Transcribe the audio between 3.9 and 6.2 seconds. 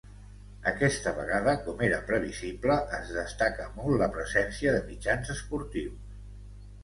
la presència de mitjans esportius.